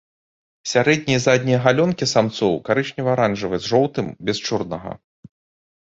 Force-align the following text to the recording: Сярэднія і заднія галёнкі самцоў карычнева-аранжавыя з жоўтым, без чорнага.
Сярэднія 0.71 1.19
і 1.19 1.21
заднія 1.25 1.59
галёнкі 1.67 2.09
самцоў 2.13 2.53
карычнева-аранжавыя 2.69 3.59
з 3.67 3.73
жоўтым, 3.75 4.07
без 4.31 4.37
чорнага. 4.47 4.91